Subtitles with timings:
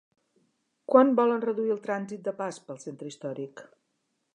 [0.93, 3.69] Quant volen reduir el trànsit de pas pel centre històric?